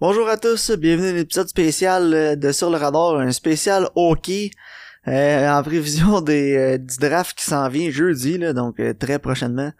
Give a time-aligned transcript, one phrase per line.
[0.00, 4.52] Bonjour à tous, bienvenue à l'épisode spécial euh, de Sur le radar, un spécial hockey
[5.08, 9.18] euh, en prévision des euh, du draft qui s'en vient jeudi, là, donc euh, très
[9.18, 9.72] prochainement.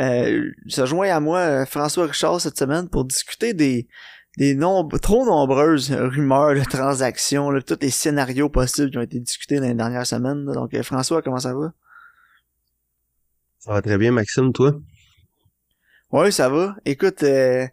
[0.00, 3.86] Euh, se joint à moi François Richard cette semaine pour discuter des
[4.38, 4.58] des
[5.02, 9.68] trop nombreuses rumeurs de transactions, là, tous les scénarios possibles qui ont été discutés dans
[9.68, 10.46] les dernières semaines.
[10.46, 10.54] là.
[10.54, 11.72] Donc François, comment ça va?
[13.60, 14.74] Ça va très bien, Maxime, toi?
[16.10, 16.74] Oui, ça va.
[16.84, 17.66] Écoute, euh,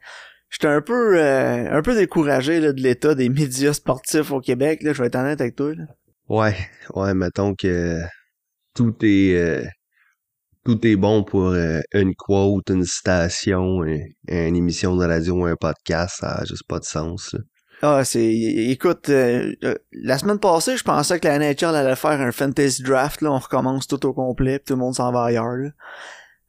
[0.49, 4.83] j'étais un peu euh, un peu découragé là, de l'état des médias sportifs au Québec.
[4.83, 5.73] Là, je vais être honnête avec toi.
[5.75, 5.83] Là.
[6.29, 6.55] Ouais,
[6.95, 7.99] ouais, mettons que
[8.73, 9.63] tout est euh,
[10.65, 15.45] tout est bon pour euh, une quote, une citation, un- une émission de radio ou
[15.45, 17.33] un podcast, ça a juste pas de sens.
[17.33, 17.39] là.
[17.83, 22.19] Ah, c'est écoute, euh, euh, la semaine passée, je pensais que la NHL allait faire
[22.19, 23.21] un fantasy draft.
[23.21, 25.55] Là, on recommence tout au complet, puis tout le monde s'en va ailleurs.
[25.57, 25.69] là.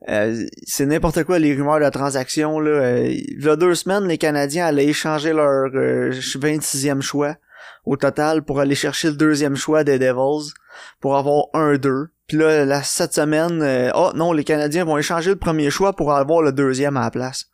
[0.09, 2.71] Euh, c'est n'importe quoi les rumeurs de transactions là.
[2.71, 7.37] Euh, il y a deux semaines, les Canadiens allaient échanger leur euh, 26e choix
[7.85, 10.53] au total pour aller chercher le deuxième choix des Devils
[11.01, 15.31] pour avoir un 2 Puis là, cette semaine, euh, oh non, les Canadiens vont échanger
[15.31, 17.47] le premier choix pour avoir le deuxième à la place.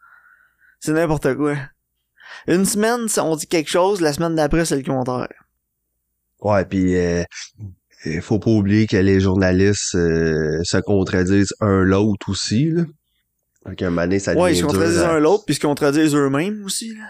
[0.80, 1.56] C'est n'importe quoi.
[2.46, 5.28] Une semaine, on dit quelque chose, la semaine d'après, c'est le contraire.
[6.40, 7.22] Ouais, puis euh,
[8.06, 12.84] il faut pas oublier que les journalistes euh, se contredisent un l'autre aussi, là.
[13.66, 15.60] Donc, un moment donné, ça Ouais, ils se contredisent à- un l'autre, puis ils se
[15.62, 17.04] contredisent eux-mêmes aussi, là.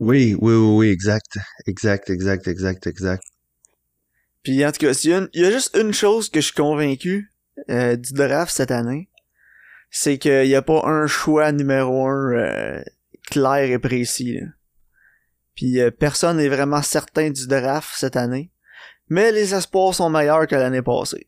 [0.00, 1.38] Oui, oui, oui, oui, exact.
[1.66, 3.22] Exact, exact, exact, exact.
[4.44, 6.40] Puis en tout cas, s'il y, a une- il y a juste une chose que
[6.40, 7.32] je suis convaincu
[7.68, 9.08] euh, du draft cette année,
[9.90, 12.82] c'est qu'il n'y a pas un choix numéro un euh,
[13.28, 14.34] clair et précis.
[14.40, 14.46] Là.
[15.56, 18.52] Puis euh, personne n'est vraiment certain du draft cette année.
[19.10, 21.26] Mais les espoirs sont meilleurs que l'année passée.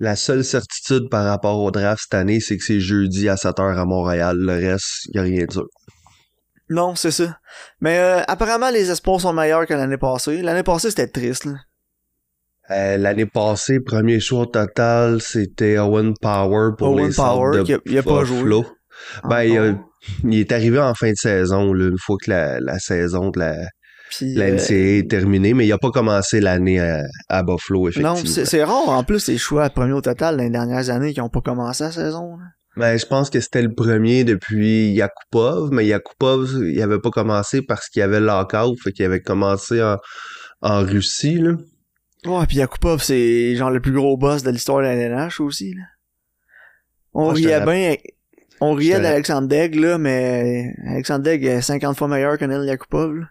[0.00, 3.78] La seule certitude par rapport au draft cette année, c'est que c'est jeudi à 7h
[3.78, 4.36] à Montréal.
[4.38, 5.66] Le reste, y a rien de sûr.
[6.68, 7.38] Non, c'est ça.
[7.80, 10.42] Mais euh, apparemment, les espoirs sont meilleurs que l'année passée.
[10.42, 11.44] L'année passée, c'était triste.
[11.44, 11.54] Là.
[12.70, 17.74] Euh, L'année passée, premier choix total, c'était Owen Power pour Owen les Power, de qui
[17.74, 18.62] a- il a pas joué.
[19.24, 19.78] Ben, il, a-
[20.24, 23.38] il est arrivé en fin de saison, là, une fois que la, la saison de
[23.40, 23.56] la,
[24.10, 27.88] Puis, la euh, NCAA est terminée, mais il a pas commencé l'année à, à Buffalo,
[27.88, 28.14] effectivement.
[28.14, 31.20] Non, c'est rare en plus les choix premiers au total dans les dernières années qui
[31.20, 32.36] ont pas commencé la saison.
[32.36, 32.44] là.
[32.76, 37.62] Ben, je pense que c'était le premier depuis Yakupov, mais Yakupov, il avait pas commencé
[37.62, 39.96] parce qu'il y avait le lockout, fait qu'il avait commencé en,
[40.60, 41.52] en Russie, là.
[42.26, 45.74] Ouais, puis Yakupov, c'est genre le plus gros boss de l'histoire de la LNH aussi.
[45.74, 45.82] Là.
[47.12, 47.94] On riait bien,
[48.60, 53.14] on riait d'Alexandre Degg là, mais Alexandre Degg est 50 fois meilleur que Neil Yakupov.
[53.14, 53.26] là.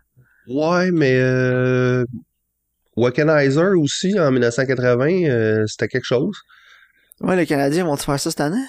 [0.47, 2.05] Ouais, mais euh,
[2.95, 6.37] aussi, en 1980, euh, c'était quelque chose.
[7.21, 8.63] Ouais, les Canadiens vont-ils faire ça cette année?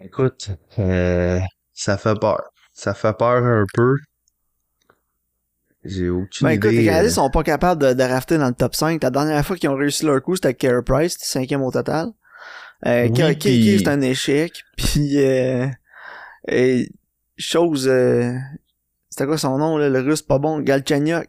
[0.00, 1.40] Écoute, euh,
[1.72, 2.42] ça fait peur.
[2.72, 3.96] Ça fait peur un peu.
[5.84, 6.78] J'ai aucune Ben écoute, idée.
[6.78, 9.02] les Canadiens euh, sont pas capables de, de rafter dans le top 5.
[9.02, 12.08] La dernière fois qu'ils ont réussi leur coup, c'était avec Carey Price, cinquième au total.
[12.86, 14.62] Euh, Oui, c'est un échec.
[14.76, 15.66] Puis, euh,
[16.48, 16.88] et
[17.38, 18.32] chose, euh,
[19.16, 21.28] c'était quoi son nom, là, le russe pas bon, Galchenyuk.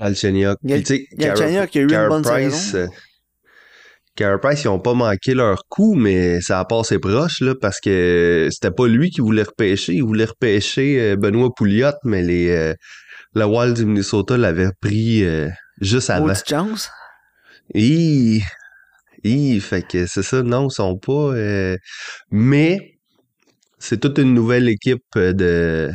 [0.00, 0.58] Galchenyuk.
[0.64, 2.90] Gal- Galchenyuk qui a eu une bonne Price, saison.
[4.20, 7.78] euh, Price, ils ont pas manqué leur coup, mais ça a passé proche, là, parce
[7.80, 9.94] que c'était pas lui qui voulait repêcher.
[9.94, 12.74] Il voulait repêcher euh, Benoît Pouliot, mais les, euh,
[13.34, 15.48] le Wild du Minnesota l'avait pris euh,
[15.80, 16.26] juste avant.
[16.26, 16.90] Petite chance.
[17.72, 21.12] Hi, fait que c'est ça, non, ils sont pas.
[21.12, 21.76] euh,
[22.32, 22.98] mais
[23.78, 25.90] c'est toute une nouvelle équipe de,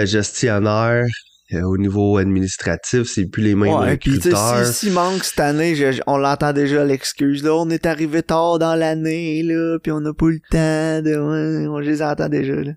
[0.00, 1.06] de gestionnaires
[1.54, 3.04] euh, au niveau administratif.
[3.04, 4.66] C'est plus les mêmes Ouais, recruteurs.
[4.66, 8.58] si, s'il manque cette année, je- on l'entend déjà l'excuse, là, on est arrivé tard
[8.58, 12.28] dans l'année, là, puis on n'a pas eu le temps de, ouais, on les entend
[12.28, 12.72] déjà, là.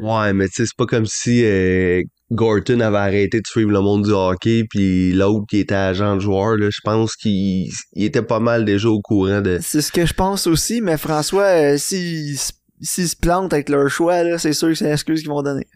[0.00, 3.80] Ouais, mais tu sais, c'est pas comme si euh, Gorton avait arrêté de suivre le
[3.80, 8.04] monde du hockey, puis l'autre qui était agent de joueur, là, je pense qu'il il
[8.04, 9.58] était pas mal déjà au courant de.
[9.62, 13.68] C'est ce que je pense aussi, mais François, euh, s'ils s- s'ils se plantent avec
[13.68, 15.66] leur choix, là, c'est sûr que c'est l'excuse qu'ils vont donner.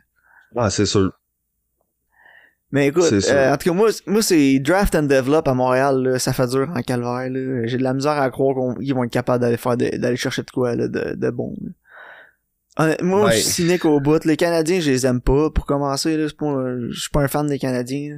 [0.56, 1.12] Ah, c'est sûr.
[2.70, 6.18] Mais écoute, euh, en tout cas, moi, moi c'est draft and develop à Montréal, là,
[6.18, 7.30] ça fait dur en calvaire.
[7.30, 7.66] là.
[7.66, 10.50] J'ai de la misère à croire qu'ils vont être capables d'aller faire d'aller chercher de
[10.50, 11.54] quoi là, de, de bon.
[12.78, 12.94] là.
[13.02, 13.32] Moi, Ouais.
[13.32, 14.22] je suis cynique au bout.
[14.24, 15.50] Les Canadiens, je les aime pas.
[15.50, 18.10] Pour commencer, là, pas, je suis pas un fan des Canadiens.
[18.12, 18.16] là.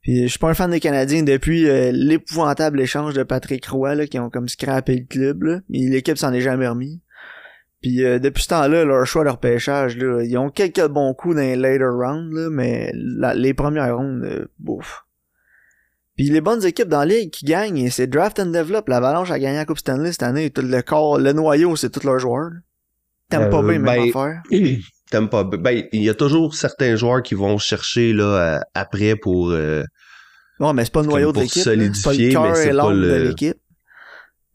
[0.00, 3.96] Puis je suis pas un fan des Canadiens depuis euh, l'épouvantable échange de Patrick Roy,
[3.96, 5.42] là, qui ont comme scrappé le club.
[5.42, 5.60] Là.
[5.68, 7.02] Mais l'équipe s'en est jamais remis.
[7.80, 11.36] Puis euh, depuis ce temps-là, leur choix, leur pêchage, là, ils ont quelques bons coups
[11.36, 15.04] dans les later rounds, là, mais la- les premières rounds, euh, bouf.
[16.16, 18.88] Puis les bonnes équipes dans la ligue qui gagnent, c'est draft and develop.
[18.88, 20.50] L'Avalanche a gagné la Coupe Stanley cette année.
[20.50, 22.50] Tout le corps, le noyau, c'est tous leurs joueurs.
[22.50, 22.56] là.
[23.30, 24.42] T'aimes pas Euh, bien, même ben, affaire.
[25.12, 25.44] t'aimes pas.
[25.44, 29.50] Ben, il y a toujours certains joueurs qui vont chercher là après pour.
[29.52, 29.84] Euh,
[30.58, 31.62] non, mais c'est pas le noyau de l'équipe.
[31.62, 33.56] C'est pas le de l'équipe.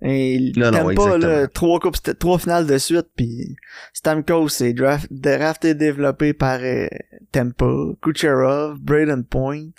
[0.05, 3.55] Et non, non, pas là, trois coupes, trois finales de suite, puis
[3.93, 6.87] Stamkos c'est draft, drafté développé par euh,
[7.31, 7.71] Tempa,
[8.01, 9.69] Kucherov, Braden Point,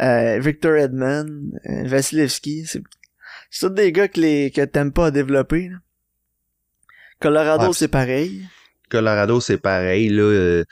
[0.00, 1.26] euh, Victor Edmond,
[1.68, 2.82] euh, Vasilevski, c'est
[3.58, 5.70] tous des gars que les que Tempa a développé.
[5.70, 5.78] Là.
[7.18, 8.42] Colorado c'est pareil.
[8.90, 10.22] Colorado c'est pareil là.
[10.22, 10.64] Euh,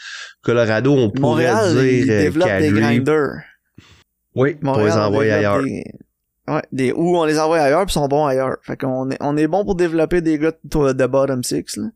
[0.42, 3.42] Colorado on pourrait Montréal, dire ils développent des grinders.
[4.36, 5.64] Oui, Montréal, pour les envoyer ailleurs.
[6.50, 8.56] Ouais, des, ou on les envoie ailleurs puis sont bons ailleurs.
[8.62, 11.90] Fait qu'on est, on est bon pour développer des gars de, bottom six, là.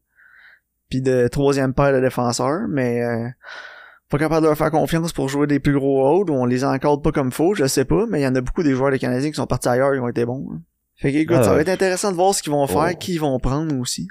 [0.88, 3.26] Puis de troisième paire de défenseurs, mais euh,
[4.08, 7.02] pas capable de leur faire confiance pour jouer des plus gros hauts, on les encode
[7.02, 9.00] pas comme faut, je sais pas, mais il y en a beaucoup des joueurs des
[9.00, 10.60] Canadiens qui sont partis ailleurs, ils ont été bons.
[10.96, 13.20] Fait que écoute, ça va être intéressant de voir ce qu'ils vont faire, qui ils
[13.20, 14.06] vont prendre aussi.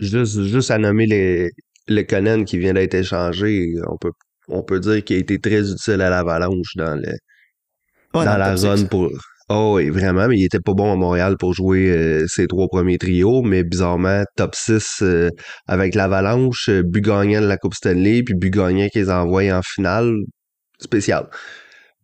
[0.00, 1.52] Juste, juste à nommer les,
[1.86, 4.10] le Conan qui vient d'être échangé, on peut,
[4.48, 7.12] on peut dire qu'il a été très utile à l'Avalanche dans le,
[8.12, 9.08] dans, la zone pour,
[9.50, 12.66] Oh oui, vraiment, mais il était pas bon à Montréal pour jouer euh, ses trois
[12.66, 15.28] premiers trios, mais bizarrement, top 6 euh,
[15.68, 19.60] avec l'Avalanche, euh, but gagnant de la Coupe Stanley, puis but gagnant qu'ils envoient en
[19.62, 20.14] finale,
[20.80, 21.28] spécial.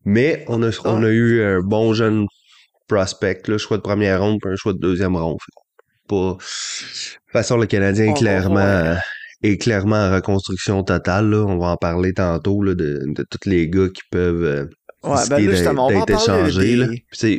[0.05, 2.27] Mais on a, on a eu un bon jeune
[2.89, 5.39] prospect, là, choix de première ronde, puis un choix de deuxième ronde.
[6.09, 6.17] Pas...
[6.17, 8.97] De toute façon, le Canadien est clairement,
[9.43, 11.31] est clairement en reconstruction totale.
[11.31, 11.47] Là.
[11.47, 14.69] On va en parler tantôt là, de, de tous les gars qui peuvent
[15.02, 16.05] Ouais, ben là, justement, on va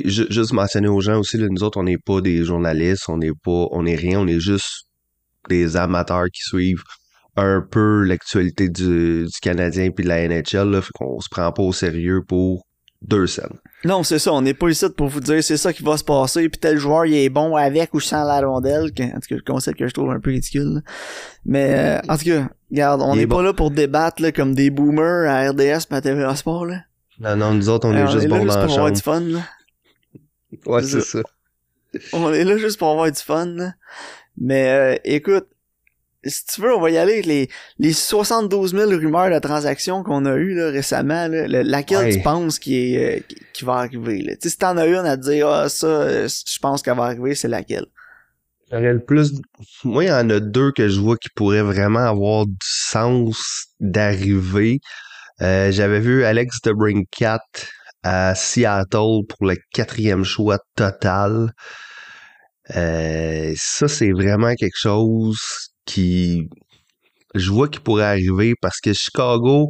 [0.05, 3.33] juste mentionner aux gens aussi, là, nous autres, on n'est pas des journalistes, on n'est
[3.33, 4.87] pas, on est rien, on est juste
[5.47, 6.83] des amateurs qui suivent
[7.35, 11.51] un peu l'actualité du, du Canadien puis de la NHL, là, fait qu'on se prend
[11.51, 12.65] pas au sérieux pour
[13.01, 13.57] deux scènes.
[13.83, 16.03] Non, c'est ça, on n'est pas ici pour vous dire c'est ça qui va se
[16.03, 19.35] passer, puis tel joueur il est bon avec ou sans la rondelle, en tout cas,
[19.35, 20.81] le concept que je trouve un peu ridicule.
[21.45, 24.69] Mais euh, en tout cas, regarde, on n'est pas là pour débattre là, comme des
[24.69, 26.81] boomers à RDS pis à TVA Sport là.
[27.21, 29.41] Non, non, nous autres, on est juste bons dans la pour avoir du fun, là.
[30.65, 31.19] Ouais, c'est ça.
[32.13, 33.73] On est là juste pour avoir du fun, là.
[34.37, 35.45] Mais, euh, écoute,
[36.23, 37.47] si tu veux, on va y aller avec les,
[37.77, 42.57] les 72 000 rumeurs de transactions qu'on a eues, là, récemment, là, laquelle tu penses
[42.57, 44.33] qui est, euh, qui, va arriver, là?
[44.33, 47.03] Tu sais, si t'en as une à te dire, ah, ça, je pense qu'elle va
[47.03, 47.85] arriver, c'est laquelle?
[48.71, 49.33] le plus,
[49.83, 53.67] moi, il y en a deux que je vois qui pourraient vraiment avoir du sens
[53.79, 54.79] d'arriver.
[55.41, 57.39] Euh, j'avais vu Alex de Brinkat
[58.03, 61.51] à Seattle pour le quatrième choix total.
[62.75, 65.39] Euh, ça, c'est vraiment quelque chose
[65.85, 66.47] qui,
[67.33, 69.69] je vois qui pourrait arriver parce que Chicago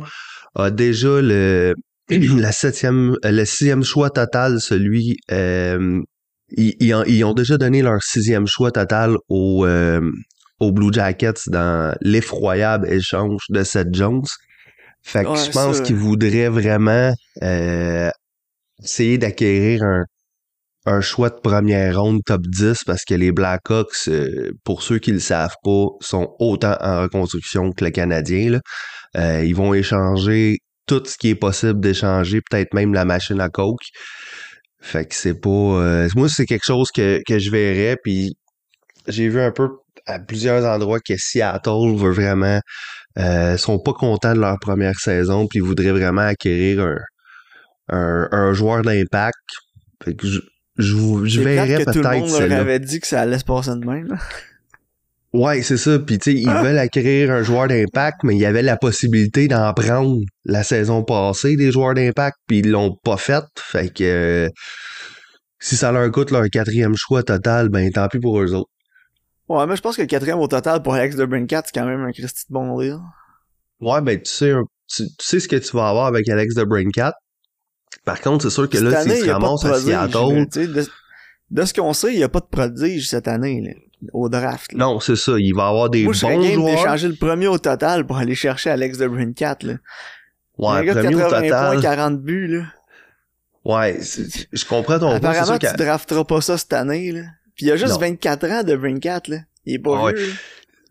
[0.55, 1.73] a déjà le,
[2.09, 6.01] la septième, le sixième choix total, celui, euh,
[6.57, 9.65] ils, ont, déjà donné leur sixième choix total au,
[10.59, 14.25] aux Blue Jackets dans l'effroyable échange de Seth Jones.
[15.03, 18.09] Fait que je pense qu'il voudrait vraiment euh,
[18.83, 20.03] essayer d'acquérir un,
[20.85, 25.11] un choix de première ronde top 10 parce que les Blackhawks, euh, pour ceux qui
[25.11, 28.51] le savent pas, sont autant en reconstruction que le Canadien.
[28.51, 28.59] Là.
[29.17, 33.49] Euh, ils vont échanger tout ce qui est possible d'échanger, peut-être même la machine à
[33.49, 33.81] coke.
[34.81, 36.07] Fait que c'est pas...
[36.15, 38.33] moi, c'est quelque chose que, que je verrais, puis
[39.07, 39.69] j'ai vu un peu
[40.07, 42.59] à plusieurs endroits que Seattle veut vraiment
[43.17, 46.85] euh, sont pas contents de leur première saison, puis ils voudraient vraiment acquérir
[47.89, 49.37] un, un, joueur d'impact.
[50.05, 50.39] je,
[50.77, 51.91] je, je verrais peut-être.
[51.91, 54.17] Tout le monde leur avait dit que ça allait se passer de même.
[55.33, 55.97] Ouais, c'est ça.
[55.97, 56.61] Puis tu sais, ils ah!
[56.61, 61.03] veulent acquérir un joueur d'impact, mais il y avait la possibilité d'en prendre la saison
[61.03, 63.43] passée des joueurs d'impact, puis ils l'ont pas fait.
[63.57, 64.49] Fait que
[65.59, 68.70] si ça leur coûte leur quatrième choix total, ben tant pis pour eux autres.
[69.51, 71.85] Ouais, mais je pense que le quatrième au total pour Alex de Brincat, c'est quand
[71.85, 72.99] même un Christy de bon deal.
[73.81, 74.53] Ouais, ben tu sais,
[74.87, 77.13] tu, sais ce que tu vas avoir avec Alex de Brincat.
[78.05, 80.47] Par contre, c'est sûr que là, s'il se ramasse à Seattle...
[80.47, 80.85] De,
[81.49, 83.71] de, ce qu'on sait, il n'y a pas de prodige cette année, là,
[84.13, 84.71] au draft.
[84.73, 85.33] Non, c'est ça.
[85.37, 86.59] Il va avoir des Moi, bons joueurs.
[86.59, 89.73] Moi, d'échanger le premier au total pour aller chercher Alex de Brincat, là.
[90.57, 91.73] Ouais, le premier au total.
[91.73, 92.63] Points, 40 buts, là.
[93.65, 95.29] Ouais, je comprends ton point.
[95.29, 97.23] Apparemment, tu drafteras pas ça cette année, là.
[97.55, 99.37] Puis il a juste 24 ans de Brinkat, là.
[99.65, 100.33] Il est pas vieux,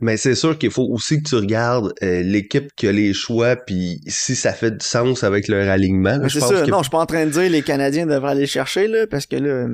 [0.00, 3.57] Mais c'est sûr qu'il faut aussi que tu regardes euh, l'équipe qui a les choix,
[3.57, 6.21] puis si ça fait du sens avec leur alignement.
[6.29, 6.67] c'est ça.
[6.67, 9.07] Non, je suis pas en train de dire que les Canadiens devraient aller chercher, là,
[9.07, 9.67] parce que là,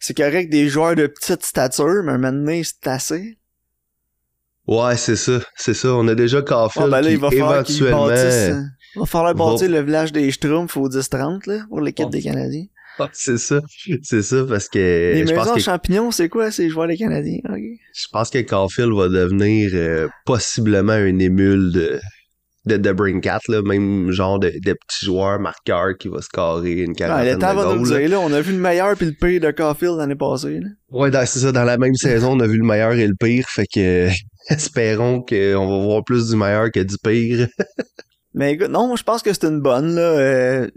[0.00, 3.38] c'est correct des joueurs de petite stature, mais maintenant, c'est assez.
[4.66, 5.40] Ouais, c'est ça.
[5.54, 5.94] C'est ça.
[5.94, 8.08] On a déjà Caulfield ben là, il va éventuellement...
[8.10, 12.66] il va falloir bâtir le village des Schtroumpfs au 10-30, là, pour l'équipe des Canadiens.
[13.12, 13.60] c'est ça.
[14.02, 16.50] C'est ça parce que Les je pense maisons que champignons, c'est quoi?
[16.50, 17.40] C'est joueurs des Canadiens.
[17.54, 22.00] je pense que Caulfield va devenir euh, possiblement une émule de
[22.66, 26.94] de, de Brincat, là, même genre de, de petit joueur marqueur qui va scorer une
[26.94, 27.88] quarantaine le temps de va goals.
[27.90, 27.98] là.
[28.00, 28.20] dire, là.
[28.20, 30.68] On a vu le meilleur puis le pire de Caulfield l'année passée, là.
[30.90, 31.52] Ouais, c'est ça.
[31.52, 33.46] Dans la même saison, on a vu le meilleur et le pire.
[33.48, 34.08] Fait que
[34.50, 37.46] espérons qu'on va voir plus du meilleur que du pire.
[38.34, 40.02] Mais écoute, non, je pense que c'est une bonne, là.
[40.02, 40.68] Euh,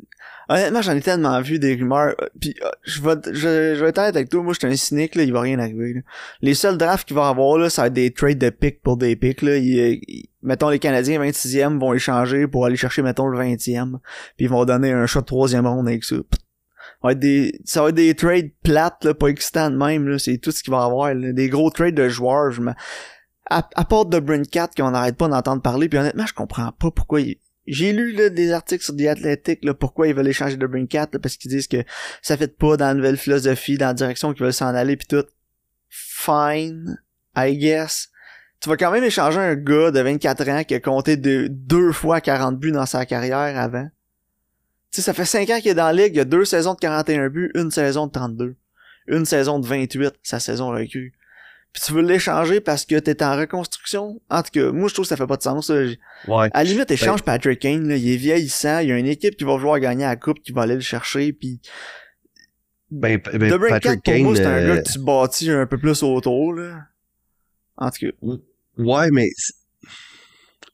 [0.50, 2.16] honnêtement, j'en ai tellement vu des rumeurs.
[2.22, 5.16] euh, Puis, euh, je vais, je, vais être avec toi, moi, je suis un cynique,
[5.16, 6.02] là, il va rien arriver, là.
[6.42, 8.98] Les seuls drafts qu'il va avoir, là, ça va être des trades de picks pour
[8.98, 9.58] des picks, là.
[9.58, 14.00] Il- il- mettons, les Canadiens 26e vont échanger pour aller chercher, mettons, le 20e.
[14.38, 16.16] Puis ils vont donner un shot troisième ronde avec ça.
[16.16, 20.18] Ça va être des, ça va être des trades plates, là, pas excitants de même.
[20.20, 21.32] C'est tout ce qu'il va avoir, là.
[21.32, 22.72] Des gros trades de joueurs, je me...
[23.52, 26.92] À, à part de Brincat qu'on n'arrête pas d'entendre parler, puis honnêtement, je comprends pas
[26.92, 27.38] pourquoi il...
[27.70, 31.10] J'ai lu là, des articles sur The Athletic là, pourquoi ils veulent échanger de Brincat
[31.14, 31.84] là, parce qu'ils disent que
[32.24, 35.08] ça fait pas dans la nouvelle philosophie, dans la direction qu'ils veulent s'en aller puis
[35.08, 35.26] tout.
[35.88, 37.00] Fine,
[37.36, 38.10] I guess.
[38.60, 41.92] Tu vas quand même échanger un gars de 24 ans qui a compté de, deux
[41.92, 43.88] fois 40 buts dans sa carrière avant.
[44.92, 46.46] Tu sais, ça fait 5 ans qu'il est dans la ligue, il y a deux
[46.46, 48.56] saisons de 41 buts, une saison de 32.
[49.08, 51.14] Une saison de 28, sa saison recrue.
[51.72, 54.20] Puis tu veux l'échanger parce que t'es en reconstruction?
[54.30, 55.70] En tout cas, moi je trouve que ça fait pas de sens.
[55.70, 55.86] là.
[56.28, 56.50] Ouais.
[56.54, 59.36] À la limite, échange Patrick Kane, là, il est vieillissant, il y a une équipe
[59.38, 61.62] qui va vouloir gagner la coupe, qui va aller le chercher, puis
[62.90, 64.24] Ben, ben, Patrick pour Kane.
[64.24, 66.80] moi, c'est un euh, gars que tu bâtis un peu plus autour, là.
[67.78, 68.36] En tout cas,
[68.78, 69.28] Ouais, mais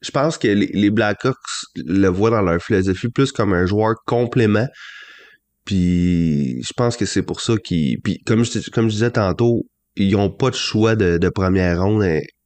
[0.01, 1.35] je pense que les, les Blackhawks
[1.75, 4.67] le voient dans leur philosophie plus comme un joueur complément.
[5.65, 7.99] Puis je pense que c'est pour ça qu'ils.
[8.01, 11.81] Puis comme je, comme je disais tantôt, ils ont pas de choix de, de première
[11.81, 12.03] ronde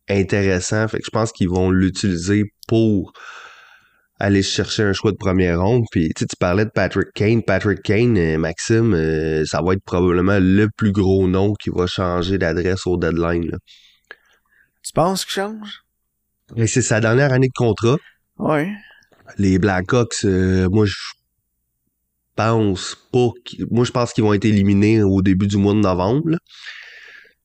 [0.09, 0.87] intéressant.
[0.87, 3.13] Fait que je pense qu'ils vont l'utiliser pour
[4.19, 5.83] aller chercher un choix de première ronde.
[5.91, 7.41] Puis tu parlais de Patrick Kane.
[7.43, 11.87] Patrick Kane, euh, Maxime, euh, ça va être probablement le plus gros nom qui va
[11.87, 13.45] changer d'adresse au deadline.
[13.49, 13.57] là.
[14.83, 15.83] tu penses qu'il change?
[16.67, 17.97] C'est sa dernière année de contrat.
[18.39, 18.71] Ouais.
[19.37, 20.95] Les Blackhawks, euh, moi je
[22.35, 25.79] pense pas qu'ils- moi je pense qu'ils vont être éliminés au début du mois de
[25.79, 26.29] novembre.
[26.31, 26.37] là.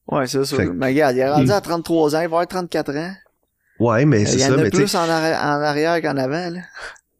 [0.08, 0.56] Ouais, c'est ça.
[0.56, 3.12] Fait Mais regarde, il est rendu à 33 ans, il va avoir 34 ans.
[3.80, 5.62] Ouais, mais Il c'est y en ça, a mais tu sais, plus en, arri- en
[5.62, 6.60] arrière qu'en avant, là.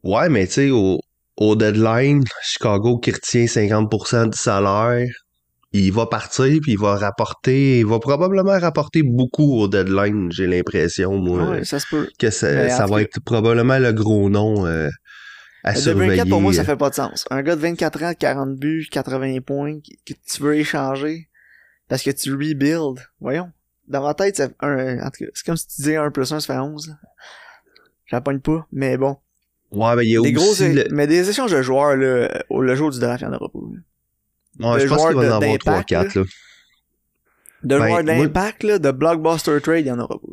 [0.05, 1.01] ouais, mais tu sais au,
[1.37, 5.07] au deadline, Chicago qui retient 50% du salaire,
[5.73, 10.47] il va partir puis il va rapporter, il va probablement rapporter beaucoup au deadline, j'ai
[10.47, 12.09] l'impression moi Ouais, ça se peut.
[12.19, 12.47] que ça,
[12.85, 14.89] en va être probablement le gros nom euh,
[15.65, 16.25] à De surveiller.
[16.27, 17.25] Pour moi, ça fait pas de sens.
[17.31, 21.29] Un gars de 24 ans, 40 buts, 80 points, que tu veux échanger
[21.95, 23.07] parce que tu rebuild.
[23.21, 23.53] Voyons.
[23.87, 26.33] Dans ma tête, ça, un, en tout cas, c'est comme si tu disais 1 plus
[26.33, 26.89] 1, ça fait 11.
[26.89, 26.95] là.
[28.07, 29.17] Je la pogne pas, mais bon.
[29.71, 30.87] Ouais, mais il y a Des gros, aussi le...
[30.91, 33.49] mais des échanges de joueurs, là, au- le jour du draft, il y en aura
[33.49, 33.59] pas.
[34.75, 36.25] de je pense qu'il va en avoir d'impact, 3-4 là.
[37.63, 40.29] De Ben, joueurs moi- d'impact, là, de blockbuster trade, il y en aura pas.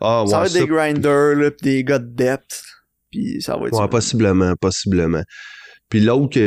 [0.00, 2.64] Ah, ouais, ça va être ça, des grinders, là, pis des gars de depth.
[3.12, 5.22] Puis ça va être Ouais, possiblement, possiblement.
[5.88, 6.38] Puis l'autre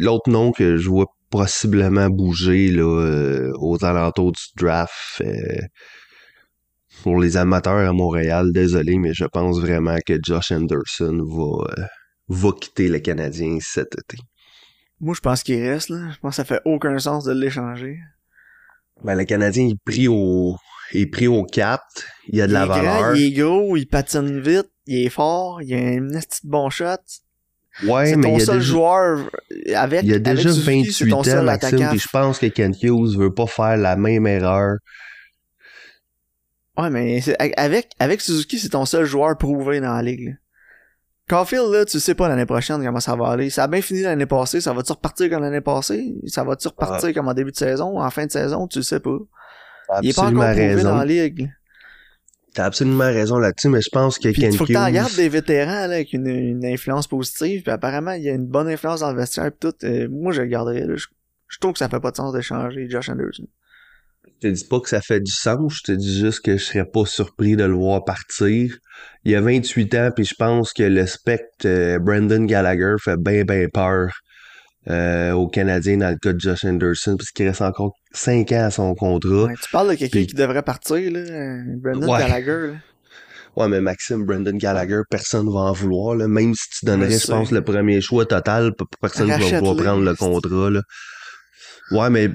[0.00, 5.62] l'autre nom que je vois possiblement bouger là euh, aux alentours du draft euh,
[7.02, 11.86] pour les amateurs à Montréal, désolé, mais je pense vraiment que Josh Anderson va euh,
[12.28, 14.16] va quitter le Canadien cet été.
[15.00, 16.12] Moi, je pense qu'il reste, là.
[16.12, 17.98] Je pense que ça fait aucun sens de l'échanger.
[19.02, 20.56] Ben le Canadien est pris au
[20.92, 21.82] est pris au cap,
[22.28, 23.16] il a de il la est grand, valeur.
[23.16, 27.02] il est gros, il patine vite, il est fort, il a un petit bon shot.
[27.82, 29.30] Ouais, c'est mais ton il y a seul déjà joueur
[29.74, 32.38] avec il y a déjà Suzuki, c'est 28 ton ans, seul Maxime, puis je pense
[32.38, 34.76] que Kent Hughes veut pas faire la même erreur.
[36.78, 37.20] Ouais, mais
[37.56, 40.28] avec avec Suzuki, c'est ton seul joueur prouvé dans la ligue.
[40.28, 40.32] Là.
[41.28, 43.48] Caulfield, là, tu sais pas l'année prochaine comment ça va aller.
[43.48, 46.14] Ça a bien fini l'année passée, ça va-tu repartir comme l'année passée?
[46.26, 48.66] Ça va-tu repartir comme en début de saison, en fin de saison?
[48.68, 49.16] Tu le sais pas.
[49.88, 50.88] T'as Il est pas absolument encore prouvé raison.
[50.90, 51.50] dans la ligue.
[52.54, 55.88] T'as absolument raison là-dessus, mais je pense que il faut que t'en gardes des vétérans
[55.88, 57.62] là, avec une, une influence positive.
[57.62, 59.50] Puis apparemment, il y a une bonne influence dans le vestiaire.
[59.50, 59.86] Puis tout.
[59.86, 60.86] Euh, moi, je le garderais.
[60.86, 60.94] Là.
[60.94, 61.06] Je,
[61.48, 63.46] je trouve que ça fait pas de sens d'échanger Josh Anderson.
[64.26, 66.64] Je te dis pas que ça fait du sens, je te dis juste que je
[66.64, 68.78] serais pas surpris de le voir partir.
[69.24, 73.44] Il a 28 ans, puis je pense que le spectre euh, Brendan Gallagher fait bien,
[73.44, 74.12] bien peur
[74.88, 78.64] euh, aux Canadiens dans le cas de Josh Anderson, parce qu'il reste encore 5 ans
[78.66, 79.44] à son contrat.
[79.44, 81.20] Ouais, tu parles de quelqu'un Puis- qui devrait partir, là.
[81.78, 82.18] Brendan Ouais.
[82.20, 82.66] Gallagher.
[82.68, 82.74] Là.
[83.56, 86.26] Ouais, mais Maxime, Brendan Gallagher, personne va en vouloir, là.
[86.28, 90.14] Même si tu donnerais, Je pense, le premier choix total, personne va vouloir prendre le
[90.16, 90.80] contrat, là.
[91.92, 92.30] Ouais, mais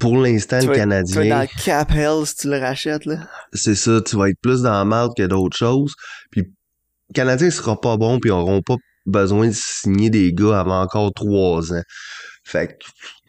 [0.00, 1.36] pour l'instant, le être- Tu vas être Canadien...
[1.36, 3.16] dans le cap hell si tu le rachètes, là.
[3.52, 5.94] c'est ça, tu vas être plus dans la marde que d'autres choses.
[6.30, 8.74] Puis le Canadien sera pas bon, puis ils auront pas
[9.06, 11.82] besoin de signer des gars avant encore trois ans.
[12.44, 12.84] Fait que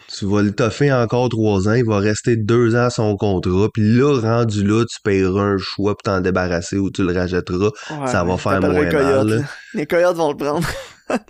[0.07, 3.67] tu vas le toffer encore trois ans, il va rester deux ans à son contrat,
[3.73, 7.71] puis là, rendu là, tu payeras un choix pour t'en débarrasser ou tu le rachèteras.
[7.91, 9.45] Ouais, ça va faire moins les coyotes, mal, là.
[9.73, 10.67] Les coyotes vont le prendre.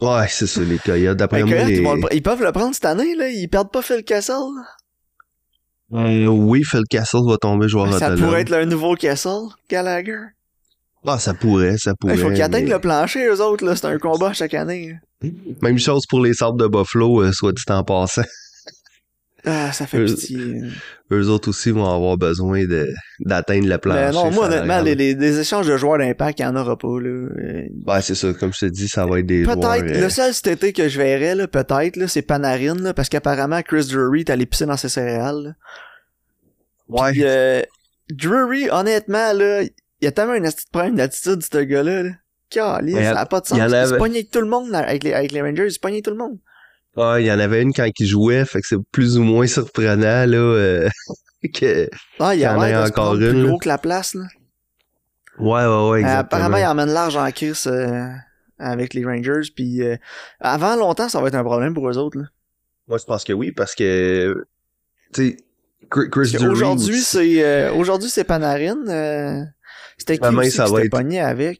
[0.01, 1.17] Ouais, c'est ça, les coyotes.
[1.17, 1.75] D'après moi, coyotes, les...
[1.75, 3.29] ils, le peuvent le prendre cette année, là.
[3.29, 4.63] Ils perdent pas Phil là.
[5.93, 8.25] Euh, oui, Phil Castle va tomber joueur Ça autonome.
[8.25, 10.17] pourrait être le nouveau Kessel, Gallagher.
[11.05, 12.15] Ah, ça pourrait, ça pourrait.
[12.15, 13.75] Il faut qu'ils atteignent le plancher, eux autres, là.
[13.75, 14.95] C'est un combat chaque année.
[15.61, 18.23] Même chose pour les sortes de Buffalo, euh, soit dit en passant.
[19.45, 20.37] Ah, ça fait Euh, pitié.
[21.11, 22.63] Eux autres aussi vont avoir besoin
[23.21, 24.07] d'atteindre le plancher.
[24.07, 26.99] Mais non, moi, honnêtement, les, les, échanges de joueurs d'impact, il n'y en aura pas,
[26.99, 27.09] là.
[27.09, 28.33] Euh, Ouais, c'est ça.
[28.33, 29.43] Comme je te dis, ça va être des.
[29.43, 32.93] Peut-être, euh, le seul cet été que je verrais, là, peut-être, là, c'est Panarin, là,
[32.93, 35.51] parce qu'apparemment, Chris Drury est allé pisser dans ses céréales, là.
[36.89, 37.11] Ouais.
[37.11, 37.61] Puis, euh,
[38.09, 39.61] Drury, honnêtement, là,
[40.01, 42.11] il y a tellement une petite problème d'attitude, ce gars-là, là.
[42.53, 43.57] Ça n'a pas de sens.
[43.57, 45.71] il en Il, se avait- pognait tout le monde, avec les, avec les Rangers, il
[45.71, 46.37] se pognait tout le monde.
[46.95, 49.45] Ouais, il y en avait une quand il jouait, fait que c'est plus ou moins
[49.47, 50.89] surprenant, là, euh,
[51.53, 51.89] que...
[52.19, 54.23] Ah, il y a en a encore une, plus gros que la place, là.
[55.39, 58.07] Ouais, ouais, ouais, Euh, apparemment, il emmène large en crise euh,
[58.57, 59.95] avec les Rangers, puis euh,
[60.39, 62.25] avant longtemps, ça va être un problème pour eux autres, là.
[62.87, 64.47] Moi, je pense que oui, parce que,
[65.13, 65.37] tu sais,
[65.91, 69.45] Chris Aujourd'hui, c'est euh, aujourd'hui c'est Panarin.
[69.97, 71.59] C'était qui Demain, aussi ça qui va être- pogné avec?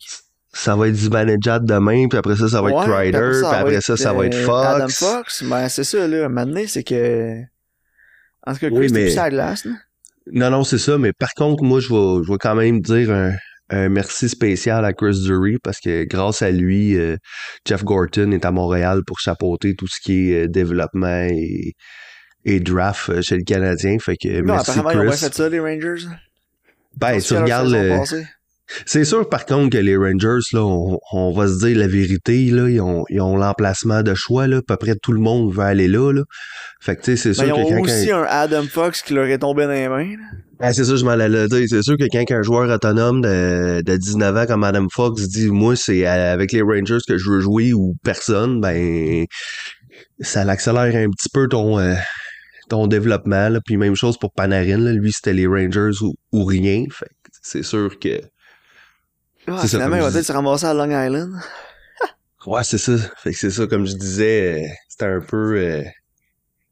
[0.53, 3.94] ça va être Zibanejad demain, puis après ça, ça va être Ouais, puis après ça,
[3.94, 4.65] être, ça va être euh, Fox.
[4.67, 5.44] Adam Fox.
[5.44, 6.29] Ben, c'est ça, là.
[6.29, 7.41] Maintenant, c'est que...
[8.46, 9.74] En tout cas, Oui, Chris, mais- plus à la glace, là.
[10.32, 13.12] Non, non, c'est ça, mais par contre, moi, je vais, je vais quand même dire
[13.12, 13.32] un,
[13.70, 17.17] un merci spécial à Chris Drury parce que grâce à lui, euh,
[17.65, 21.75] Jeff Gorton est à Montréal pour chapeauter tout ce qui est euh, développement et,
[22.46, 23.98] et draft euh, chez le Canadien.
[24.00, 26.06] Fait que Non, merci apparemment, ils ont bien fait ça, les Rangers.
[27.00, 28.01] Ben, tu regardes le-.
[28.86, 32.50] C'est sûr, par contre, que les Rangers, là, on, on va se dire la vérité,
[32.50, 35.54] là, ils ont, ils ont l'emplacement de choix, là, à peu près tout le monde
[35.54, 36.24] veut aller là, là.
[36.82, 37.84] Fait que, tu sais, c'est Ben, sûr ils que ont quand...
[37.84, 40.18] aussi un Adam Fox qui leur est tombé dans les mains.
[40.18, 40.24] là.
[40.60, 41.66] Ah, c'est ça, je m'en allais dire.
[41.70, 45.48] C'est sûr que quand un joueur autonome de, de 19 ans comme Adam Fox dit,
[45.50, 49.25] moi, c'est avec les Rangers que je veux jouer ou personne, ben,
[50.20, 51.94] ça l'accélère un petit peu ton, euh,
[52.70, 53.60] ton développement, là.
[53.66, 54.92] Puis même chose pour Panarin, là.
[54.94, 56.86] Lui, c'était les Rangers ou, ou rien.
[56.92, 57.08] Fait
[57.42, 58.22] c'est sûr que,
[59.48, 61.32] Ah, C'est finalement, il va peut-être se ramasser à Long Island.
[62.46, 62.98] ouais, c'est ça.
[63.18, 65.84] Fait que c'est ça, comme je disais, euh, c'était un peu, euh,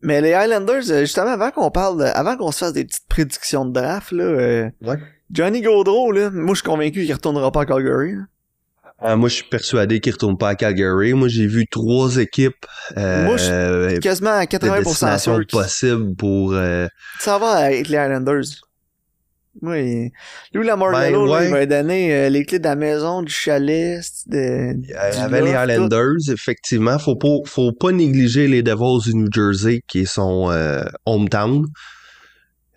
[0.02, 3.08] Mais les Highlanders, euh, justement, avant qu'on parle, de- avant qu'on se fasse des petites
[3.08, 4.98] prédictions de draft, là, euh, Ouais.
[5.32, 8.14] Johnny Gaudreau, là, moi, je suis convaincu qu'il retournera pas à Calgary.
[8.16, 8.22] là.
[9.00, 11.14] Ah, moi, je suis persuadé qu'il retourne pas à Calgary.
[11.14, 12.66] Moi, j'ai vu trois équipes,
[12.98, 16.88] euh, Moi, je- Quasiment à de 80% destination sûr qu'il possible pour, euh,
[17.20, 18.44] ça va avec les Highlanders.
[19.62, 20.12] Oui.
[20.54, 21.46] Lui, la Morello, Ben, ouais.
[21.48, 24.94] il va donner euh, les clés de la maison, du chalet, de, Il du y
[24.94, 27.00] avait les loft, Highlanders, effectivement.
[27.00, 31.66] Faut pas, faut pas négliger les Devils du New Jersey, qui est son euh, hometown.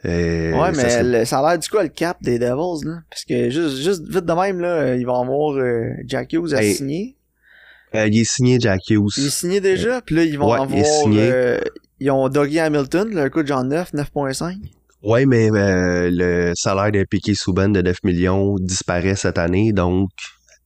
[0.04, 2.98] Euh, Ouais, mais le- ça a l'air du coup le cap des Devils, là.
[3.10, 6.54] Parce que juste, juste vite de même, là, euh, ils vont avoir euh, Jack Hughes
[6.54, 7.16] à Hey, signer.
[7.96, 9.10] euh, il est signé Jack Hughes.
[9.16, 11.02] Il est signé déjà, puis là, ils vont Ouais, il est avoir...
[11.02, 11.20] signé.
[11.32, 11.58] euh,
[11.98, 14.54] ils ont Dougie Hamilton, le coût de genre 9, 9.5.
[15.02, 20.10] Ouais, mais euh, le salaire d'un Piqué Souban de 9 millions disparaît cette année, donc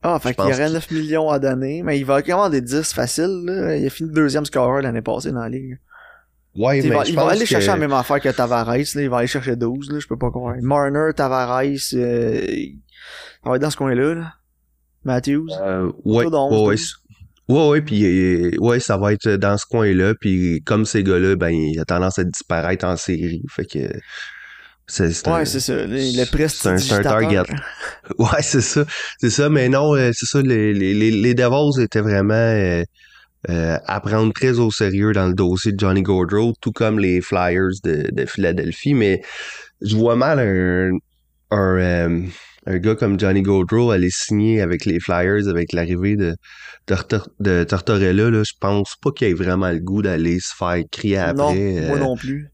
[0.03, 2.93] Ah, fait qu'il y aurait que- 9 millions à donner, mais il va commander 10
[2.93, 3.75] facile, là.
[3.77, 5.79] Il a fini deuxième scorer l'année passée dans la ligue.
[6.55, 8.29] Ouais, il mais va, je il va pense aller que- chercher la même affaire que
[8.29, 8.77] Tavares, là.
[8.95, 9.99] Il va aller chercher 12, là.
[9.99, 10.55] Je peux pas croire.
[10.61, 11.61] Marner, Tavares,
[11.93, 12.79] euh, il
[13.43, 14.33] va être dans ce coin-là, là.
[15.03, 15.47] Matthews.
[15.61, 17.69] Euh, ouais, Autour de 11, ouais, ouais, 12.
[17.69, 21.49] ouais, puis euh, ouais, ça va être dans ce coin-là, puis comme ces gars-là, ben,
[21.49, 23.79] il a tendance à disparaître en série, fait que
[24.87, 25.73] c'est Ouais, c'est ça.
[25.85, 25.97] Le,
[26.47, 27.43] c'est un- target.
[28.19, 28.85] Ouais, c'est ça.
[29.17, 32.83] C'est ça, mais non, euh, c'est ça, les, les, les, les Devils étaient vraiment euh,
[33.49, 37.21] euh, à prendre très au sérieux dans le dossier de Johnny Gaudreau, tout comme les
[37.21, 39.21] Flyers de, de Philadelphie, mais
[39.81, 40.97] je vois mal un,
[41.51, 42.21] un, euh,
[42.65, 46.35] un gars comme Johnny Gaudreau aller signer avec les Flyers avec l'arrivée de,
[47.39, 48.29] de Tortorella.
[48.29, 51.33] Là, je pense pas qu'il ait vraiment le goût d'aller se faire crier après.
[51.35, 52.49] Non, euh, moi non plus.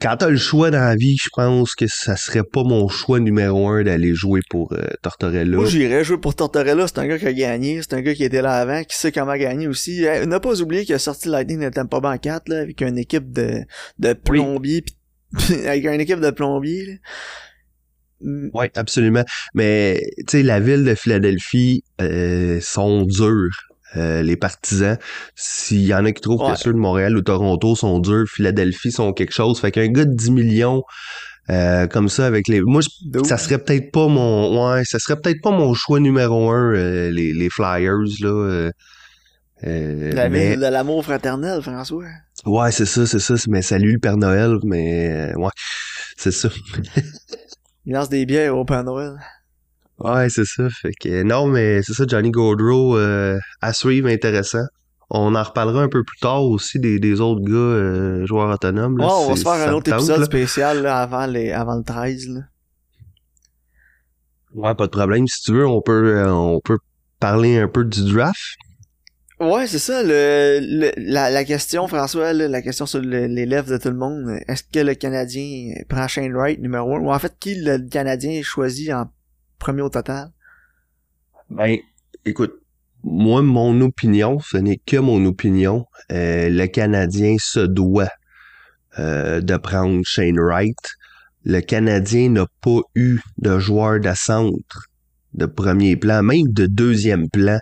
[0.00, 3.18] Quand t'as le choix dans la vie, je pense que ça serait pas mon choix
[3.20, 5.56] numéro un d'aller jouer pour euh, Tortorella.
[5.56, 6.86] Moi, j'irais jouer pour Tortorella.
[6.86, 7.80] C'est un gars qui a gagné.
[7.82, 10.04] C'est un gars qui était là avant, qui sait comment gagner aussi.
[10.04, 12.80] Eh, n'a pas oublié qu'il a sorti Lightning de Tampa Bay en 4, là, avec
[12.82, 13.60] une équipe de,
[13.98, 14.96] de plombiers, pis-
[15.66, 16.92] avec une équipe de plombiers, là.
[18.20, 19.24] Mm, Oui, absolument.
[19.54, 23.68] Mais tu sais, la ville de Philadelphie euh, sont durs.
[23.96, 24.98] Euh, les partisans,
[25.34, 26.52] s'il y en a qui trouvent Ouais.
[26.52, 29.60] que ceux de Montréal ou Toronto sont durs, Philadelphie sont quelque chose.
[29.60, 30.82] Fait qu'un gars de 10 millions
[31.50, 32.60] euh, comme ça avec les.
[32.60, 34.72] Moi, je- ça serait peut-être pas mon.
[34.74, 38.70] Ouais, ça serait peut-être pas mon choix numéro un, euh, les, les Flyers, là.
[39.62, 42.04] La mais- de l'amour fraternel, François.
[42.44, 43.34] Ouais, c'est ça, c'est ça.
[43.48, 45.50] Mais salut le Père Noël, mais ouais,
[46.16, 46.48] c'est ça.
[47.86, 49.14] Il lance des bières au Père Noël.
[49.98, 50.68] Ouais, c'est ça.
[50.70, 54.64] Fait que non, mais c'est ça, Johnny Gaudreau, euh, à suivre, intéressant.
[55.08, 58.94] On en reparlera un peu plus tard aussi des, des autres gars euh, joueurs autonomes.
[58.94, 60.24] Ouais, là, on va se faire un autre tente, épisode là.
[60.26, 62.28] spécial là, avant, les, avant le 13.
[62.28, 62.40] Là.
[64.54, 65.26] Ouais, pas de problème.
[65.26, 66.78] Si tu veux, on peut euh, on peut
[67.20, 68.38] parler un peu du draft.
[69.38, 70.02] Ouais, c'est ça.
[70.02, 73.90] Le, le- la, la question, François, là, la question sur le- les lèvres de tout
[73.90, 74.38] le monde.
[74.48, 77.00] Est-ce que le Canadien prend Shane Wright numéro 1?
[77.00, 79.10] Ou en fait, qui le Canadien choisit en
[79.58, 80.30] premier au total?
[81.50, 81.78] Ben,
[82.24, 82.54] écoute,
[83.04, 85.86] moi, mon opinion, ce n'est que mon opinion.
[86.12, 88.10] euh, le Canadien se doit
[88.98, 90.76] euh, de prendre Shane Wright.
[91.44, 94.86] Le Canadien n'a pas eu de joueur de centre
[95.34, 97.58] de premier plan, même de deuxième plan,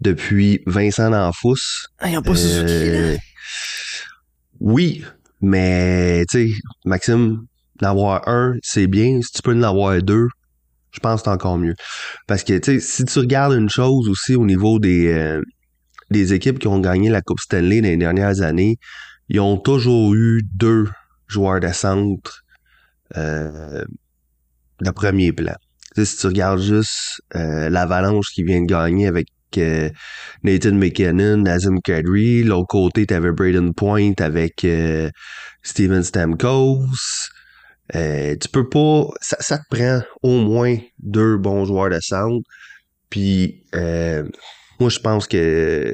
[0.00, 1.56] depuis Vincent D'Anfous.
[1.98, 3.18] Ah, ils ont pas Suzuki, Euh, là.
[4.60, 5.04] Oui,
[5.40, 6.54] mais tu sais,
[6.84, 7.46] Maxime,
[7.80, 9.20] d'avoir un, c'est bien.
[9.22, 10.28] Si tu peux en avoir deux,
[10.92, 11.74] je pense que c'est encore mieux.
[12.26, 15.42] Parce que tu sais, si tu regardes une chose aussi au niveau des euh,
[16.10, 18.78] des équipes qui ont gagné la Coupe Stanley dans les dernières années,
[19.28, 20.88] ils ont toujours eu deux
[21.28, 22.42] joueurs de centre
[23.16, 23.84] euh,
[24.80, 25.54] de premier plan.
[25.96, 29.26] Si tu regardes juste euh, l'Avalanche qui vient de gagner avec
[29.58, 29.90] euh,
[30.42, 32.44] Nathan McKinnon, Nazem Kadri.
[32.44, 35.10] L'autre côté, t'avais Braden Point avec euh,
[35.62, 36.84] Steven Stamkos.
[37.94, 39.06] Euh, tu peux pas...
[39.20, 42.48] Ça, ça te prend au moins deux bons joueurs de centre.
[43.08, 44.24] Puis, euh,
[44.78, 45.92] moi, je pense que...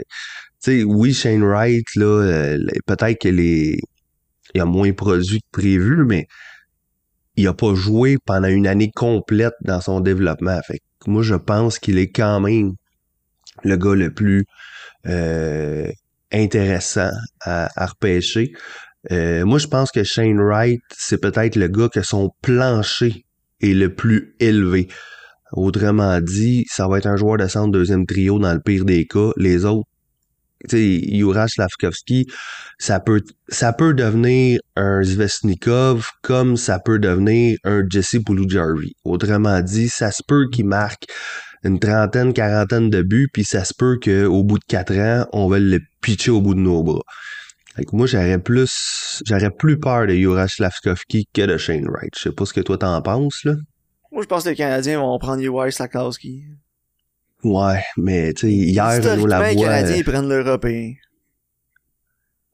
[0.62, 3.78] Tu sais, oui, Shane Wright, là, euh, peut-être que les...
[4.54, 6.28] Il a moins produit que prévu, mais
[7.36, 10.58] il a pas joué pendant une année complète dans son développement.
[10.66, 12.74] Fait que moi, je pense qu'il est quand même
[13.64, 14.46] le gars le plus
[15.06, 15.90] euh,
[16.32, 18.52] intéressant à, à repêcher.
[19.12, 23.24] Euh, moi, je pense que Shane Wright, c'est peut-être le gars que son plancher
[23.60, 24.88] est le plus élevé.
[25.52, 29.06] Autrement dit, ça va être un joueur de centre deuxième trio dans le pire des
[29.06, 29.30] cas.
[29.36, 29.88] Les autres,
[30.68, 32.26] tu sais, Juraj Slavkovski,
[32.78, 38.94] ça peut, ça peut devenir un Zvesnikov comme ça peut devenir un Jesse Puljujarvi.
[39.04, 41.04] Autrement dit, ça se peut qu'il marque
[41.62, 45.48] une trentaine, quarantaine de buts, puis ça se peut qu'au bout de quatre ans, on
[45.48, 47.02] va le pitcher au bout de nos bras.
[47.76, 52.14] Fait que moi, j'aurais plus, j'aurais plus peur de Juraj Slavkovski que de Shane Wright.
[52.16, 53.52] Je sais pas ce que toi t'en penses, là.
[54.10, 56.44] Moi, je pense que les Canadiens vont prendre Uri Slakowski.
[57.44, 59.64] Ouais, mais tu sais, hier, Renaud Historiquement, les Lavoie...
[59.64, 60.94] Canadiens, euh, ils prennent l'Européen.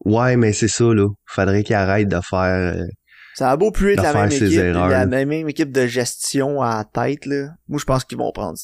[0.04, 1.08] Ouais, mais c'est ça, là.
[1.24, 2.76] Faudrait qu'il arrête de faire...
[2.76, 2.87] euh,
[3.35, 6.78] Ça a beau plus être la même équipe, erreurs, la même, équipe de gestion à
[6.78, 7.50] la tête, là.
[7.68, 8.58] Moi, je pense qu'ils vont prendre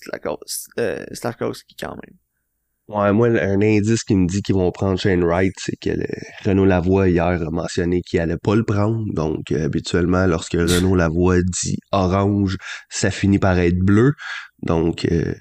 [0.81, 2.17] euh, Slakowski quand même.
[2.89, 6.07] Ouais, moi, un indice qui me dit qu'ils vont prendre Shane Wright, c'est que le-
[6.45, 9.05] Renaud Lavoie, hier, a mentionné qu'il allait pas le prendre.
[9.13, 12.57] Donc, euh, habituellement, lorsque Renaud Lavoie dit orange,
[12.89, 14.15] ça finit par être bleu.
[14.63, 15.35] Donc, euh,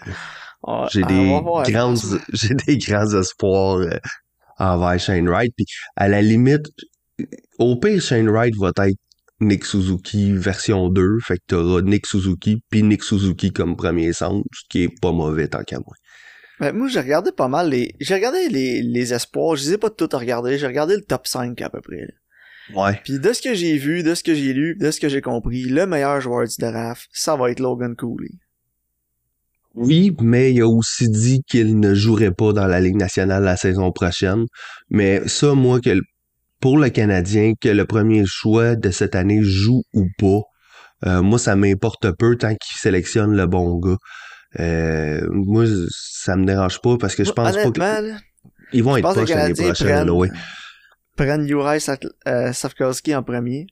[0.68, 2.20] Ah, j'ai ah, des François.
[2.34, 3.98] j'ai des grands espoirs euh,
[4.60, 5.54] envers Shane Wright.
[5.56, 6.68] Puis, à la limite,
[7.60, 8.98] au pire, Shane Wright va être
[9.40, 11.20] Nick Suzuki version 2.
[11.26, 15.12] Fait que t'auras Nick Suzuki puis Nick Suzuki comme premier centre, ce qui est pas
[15.12, 15.94] mauvais tant qu'à moi.
[16.60, 19.78] Ben, moi, j'ai regardé pas mal les, j'ai regardé les, les espoirs, je les ai
[19.78, 22.14] pas toutes regardés, j'ai regardé le top 5 à peu près, là.
[22.76, 23.00] Ouais.
[23.04, 25.22] Puis de ce que j'ai vu, de ce que j'ai lu, de ce que j'ai
[25.22, 28.32] compris, le meilleur joueur du draft, ça va être Logan Cooley.
[29.74, 33.58] Oui, mais il a aussi dit qu'il ne jouerait pas dans la Ligue nationale la
[33.58, 34.46] saison prochaine.
[34.90, 36.00] Mais ça, moi, que
[36.60, 40.42] pour le Canadien, que le premier choix de cette année joue ou pas,
[41.06, 43.98] euh, moi, ça m'importe peu tant qu'il sélectionne le bon gars.
[44.60, 48.18] Euh, moi, ça me dérange pas parce que je pense pas là,
[48.72, 49.88] qu'ils vont être que poches l'année prochaine.
[49.88, 50.30] prennent, ouais.
[51.16, 53.68] prennent Sak- euh, Safkowski en premier.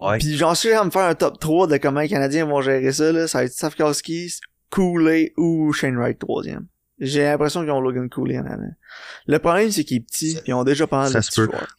[0.00, 0.18] Ouais.
[0.18, 2.92] Puis j'en suis à me faire un top 3 de comment les Canadiens vont gérer
[2.92, 3.26] ça, là.
[3.26, 4.32] Ça va être Safkowski,
[4.70, 6.66] Cooley ou Shane Wright troisième.
[6.98, 8.70] J'ai l'impression qu'ils ont Logan Cooley en avant.
[9.26, 11.28] Le problème, c'est qu'il est petit, puis ils ont déjà pas mal ça de se
[11.30, 11.76] petits joueurs.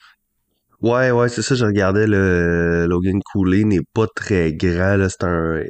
[0.82, 5.24] Ouais, ouais, c'est ça, je regardais le Logan Cooley n'est pas très grand, là, c'est
[5.24, 5.64] un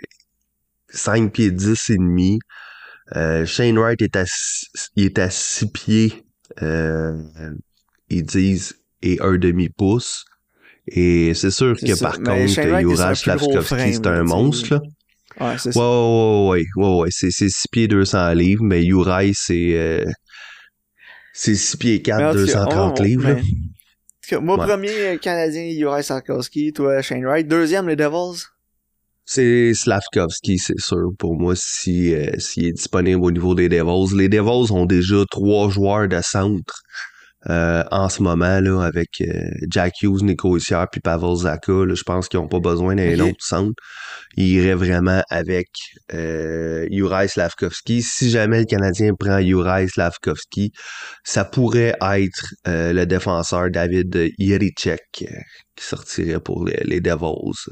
[0.90, 2.40] 5 pieds 10 et demi.
[3.16, 4.26] Euh, Shane Wright est à,
[4.96, 6.24] il est à 6 pieds,
[6.62, 7.16] euh,
[8.10, 10.26] ils disent, et un demi-pouce.
[10.88, 12.10] Et c'est sûr que ça.
[12.12, 14.82] par Mais contre, Shane Wright, c'est un monstre, là.
[15.40, 15.80] Ouais, c'est Ouais, ça.
[15.80, 20.04] ouais, ouais, ouais, ouais, ouais, c'est, c'est 6 pieds 200 livres, mais Uri, c'est, euh,
[21.34, 23.42] c'est 6 pieds 4, Mais en tout cas, 230 on- livres, mais-
[24.28, 24.66] cas, moi, Ouais.
[24.66, 26.74] premier euh, Canadien, Juraj Sarkowski.
[26.74, 27.48] Toi, Shane Wright.
[27.48, 28.44] Deuxième, les Devils.
[29.30, 34.16] C'est Slavkovski, c'est sûr, pour moi, si euh, s'il est disponible au niveau des Devils.
[34.16, 36.82] Les Devils ont déjà trois joueurs de centre
[37.50, 41.86] euh, en ce moment, là, avec euh, Jack Hughes, Nico Hissier puis Pavel Zaka.
[41.86, 43.76] Là, je pense qu'ils n'ont pas besoin d'un autre centre.
[44.38, 45.68] Ils iraient vraiment avec
[46.14, 48.02] euh, Juraj Slavkovski.
[48.04, 50.72] Si jamais le Canadien prend Juraj Slavkovski,
[51.26, 55.26] ça pourrait être euh, le défenseur David Jiricek euh,
[55.76, 57.70] qui sortirait pour les, les Devils,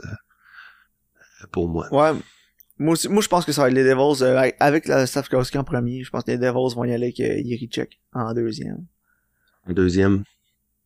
[1.51, 1.87] pour moi.
[1.91, 2.17] Ouais.
[2.77, 5.57] Moi aussi, moi je pense que ça va être les Devils euh, avec la Stavkowski
[5.57, 6.03] en premier.
[6.03, 8.85] Je pense que les Devils vont y aller avec euh, Yerichek en deuxième.
[9.65, 10.23] Un deuxième?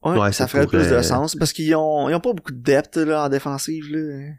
[0.04, 2.52] Ouais, Ouais, ça ça ferait plus de sens parce qu'ils ont, ils ont pas beaucoup
[2.54, 3.86] de depth là, en défensive.
[3.92, 4.34] Là.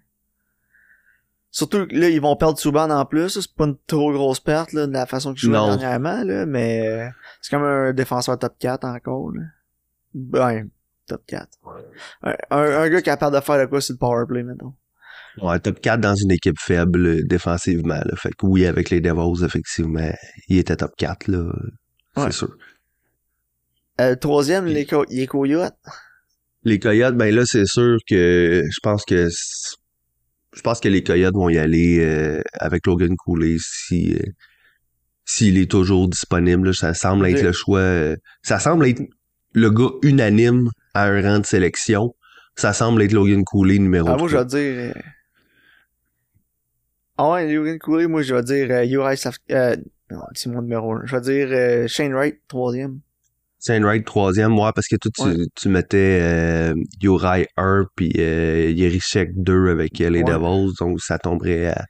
[1.50, 3.40] Surtout là, ils vont perdre Subban en plus.
[3.40, 5.66] C'est pas une trop grosse perte là, de la façon qu'ils jouaient Non.
[5.76, 7.08] dernièrement, là, mais euh,
[7.42, 9.32] c'est comme un défenseur top 4 encore.
[9.32, 9.42] Là.
[10.14, 10.68] Ben,
[11.08, 11.48] top 4.
[12.22, 14.76] Un, un, un gars capable de faire de quoi sur le powerplay, maintenant.
[15.40, 17.94] Ouais, top 4 dans une équipe faible euh, défensivement.
[18.04, 18.16] Là.
[18.16, 20.12] Fait que oui, avec les Devils, effectivement,
[20.48, 21.52] il était top 4, là.
[22.16, 22.32] C'est Ouais.
[22.32, 22.56] sûr.
[24.00, 25.74] Euh, troisième, les, co les Coyotes.
[26.64, 31.34] Les Coyotes, ben là, c'est sûr que je pense que je pense que les Coyotes
[31.34, 34.18] vont y aller euh, avec Logan Cooley si euh,
[35.24, 36.68] s'il est toujours disponible.
[36.68, 36.72] là.
[36.72, 38.16] ça semble être le choix.
[38.42, 39.00] ça semble être
[39.52, 42.14] le gars unanime à un rang de sélection.
[42.56, 44.44] Ça semble être Logan Cooley numéro Ah, moi, je 3.
[44.44, 45.02] vais dire...
[47.22, 49.36] Ah ouais, Logan Cooley, moi, je vais dire euh, Uri Saf...
[49.50, 49.76] Euh...
[50.10, 51.02] Non, c'est mon numéro 1.
[51.04, 53.00] Je vais dire euh, Shane Wright, troisième.
[53.58, 55.46] Saint Wright troisième, ouais, parce que toi, tu, Ouais.
[55.54, 60.32] tu mettais euh, Uri 1 puis euh, Yerichek 2 avec euh, les Ouais.
[60.32, 61.84] Devils, donc ça tomberait à...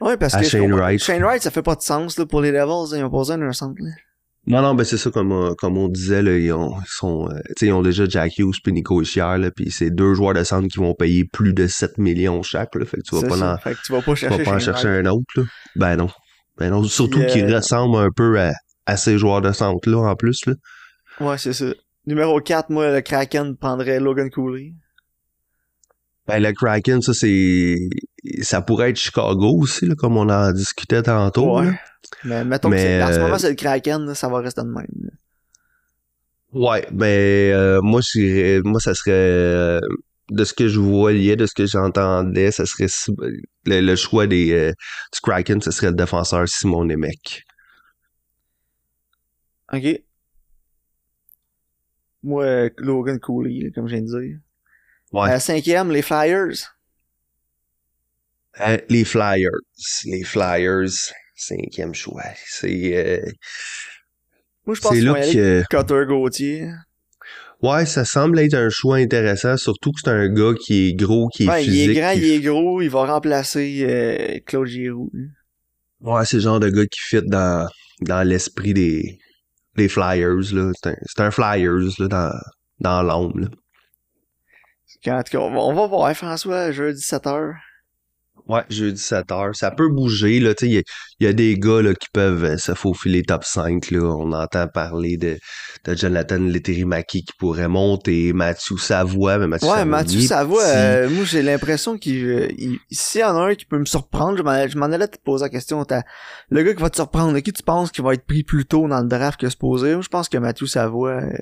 [0.00, 1.00] Ouais, parce À que je Shane Wright.
[1.00, 2.96] Shane Wright, ça fait pas de sens là, pour les Devils.
[2.96, 3.80] Ils ont pas besoin d'un centre.
[3.80, 3.90] Là.
[4.46, 7.28] Non, non, ben c'est ça, comme, on- comme on disait, là, ils, ont, ils sont,
[7.30, 10.44] euh, ils ont déjà Jack Hughes puis Nico Hischier, là, puis c'est deux joueurs de
[10.44, 13.58] centre qui vont payer plus de 7 millions chaque, là, fait que tu vas pas,
[13.58, 15.42] Fait que tu vas pas tu chercher vas pas en chercher un autre, là.
[15.76, 16.08] Ben non.
[16.58, 18.52] Ben non, surtout qu'ils euh, ressemblent un peu à,
[18.86, 20.52] à ces joueurs de centre-là, en plus, là.
[21.20, 21.66] Ouais, c'est ça.
[22.06, 24.74] Numéro 4, moi, le Kraken prendrait Logan Cooley.
[26.26, 27.76] Ben, le Kraken, ça, c'est,
[28.42, 31.78] ça pourrait être Chicago aussi, là, comme on en discutait tantôt, là.
[32.24, 34.68] Mais mettons Mais, que en ce euh, moment, c'est le Kraken, ça va rester de
[34.68, 35.10] même.
[36.52, 39.80] Ouais, ben euh, moi je moi ça serait euh,
[40.30, 42.86] de ce que je voyais, de ce que j'entendais, ça serait
[43.66, 44.72] le, le choix des euh,
[45.12, 47.44] du Kraken, ce serait le défenseur Simon Nemec.
[49.72, 50.02] OK.
[52.22, 54.38] Moi, euh, Logan Cooley, comme je viens de dire.
[55.12, 55.30] Ouais.
[55.30, 56.74] Euh, cinquième, les Flyers.
[58.60, 59.50] Euh, les Flyers,
[60.06, 62.22] les Flyers, cinquième choix.
[62.46, 63.30] C'est euh,
[64.66, 66.68] Moi, je pense vont là y aller Cutter Gauthier.
[67.62, 71.28] ouais, ça semble être un choix intéressant, surtout que c'est un gars qui est gros,
[71.28, 71.90] qui est Ouais, il physique.
[71.90, 75.10] est grand, qui- il est gros, il va remplacer euh, Claude Giroux.
[76.00, 77.68] Ouais, c'est le genre de gars qui fit dans
[78.00, 79.18] dans l'esprit des
[79.76, 82.32] des Flyers là, c'est un, Flyers là dans
[82.80, 83.48] dans l'ombre.
[85.06, 87.54] En tout cas, on va, on va voir François, jeudi 7h.
[88.46, 89.54] Ouais, jeudi 7 heures.
[89.56, 90.54] Ça peut bouger, là.
[90.54, 90.82] Tu sais, il y, a-
[91.20, 94.00] y a des gars, là, qui peuvent euh, se faufiler top 5, là.
[94.02, 95.38] On entend parler de,
[95.86, 101.08] de Jonathan Leterimaki qui pourrait monter, Mathieu Savoie, mais Mathieu Ouais, Savoie, Mathieu Savoie, euh,
[101.10, 104.36] moi j'ai l'impression qu'il euh, il- s'il y en a un qui peut me surprendre,
[104.36, 105.82] je m'en, je m'en allais te poser la question,
[106.50, 108.86] le gars qui va te surprendre, qui tu penses qu'il va être pris plus tôt
[108.88, 109.94] dans le draft que supposé?
[109.94, 111.32] Moi, je pense que Mathieu Savoie, euh,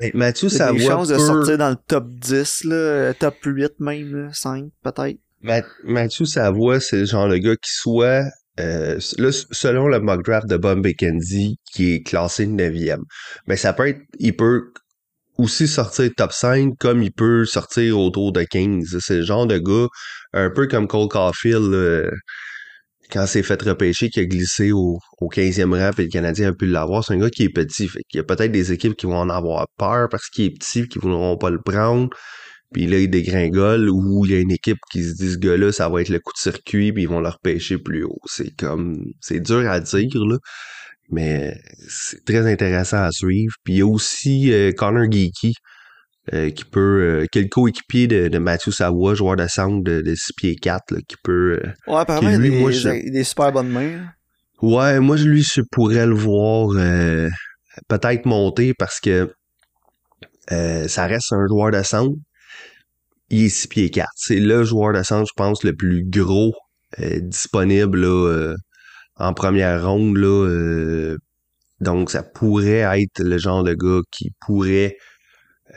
[0.00, 2.74] Mais Mathieu il a des Savoie chances de peut- sortir dans le top 10, là,
[2.74, 5.18] euh, top 8 même, là, 5 peut-être.
[5.42, 8.24] Ma- Mathieu Savoie, c'est le genre de gars qui soit,
[8.58, 13.02] euh, là, selon le mock draft de Bob McKenzie, qui est classé 9e,
[13.46, 14.72] mais ça peut être, il peut
[15.38, 18.98] aussi sortir top 5 comme il peut sortir autour de 15.
[19.00, 19.88] C'est le genre de gars,
[20.34, 22.10] un peu comme Cole Caulfield, euh,
[23.10, 26.52] quand c'est fait repêcher, qui a glissé au, au 15e rang, puis le Canadien a
[26.52, 27.04] pu l'avoir.
[27.04, 27.88] C'est un gars qui est petit.
[27.88, 30.50] Fait qu'il y a peut-être des équipes qui vont en avoir peur parce qu'il est
[30.50, 32.08] petit, qui ne voudront pas le prendre.
[32.72, 35.72] Puis là, il dégringole, ou il y a une équipe qui se dit, ce gars-là,
[35.72, 38.18] ça va être le coup de circuit, puis ils vont le repêcher plus haut.
[38.26, 40.36] C'est comme, c'est dur à dire, là.
[41.10, 41.56] Mais
[41.88, 43.54] c'est très intéressant à suivre.
[43.64, 45.54] Puis il y a aussi euh, Connor Geeky,
[46.32, 49.82] euh, qui peut, euh, qui est le coéquipier de, de Mathieu Savoie, joueur de centre
[49.82, 52.70] de, de 6 pieds 4, là, qui peut, euh, Ouais, apparemment, il a des, moi,
[52.70, 53.96] je- des- des super bonnes mains.
[53.96, 54.14] là.
[54.62, 57.28] Ouais, moi, je lui, je pourrais le voir euh,
[57.88, 59.32] peut-être monter parce que
[60.52, 62.14] euh, ça reste un joueur de centre.
[63.30, 64.08] Il est 6 pieds 4.
[64.16, 66.52] C'est le joueur de centre, je pense, le plus gros
[66.98, 68.56] euh, disponible là, euh,
[69.16, 70.16] en première ronde.
[70.16, 71.16] Là, euh,
[71.80, 74.96] donc, ça pourrait être le genre de gars qui pourrait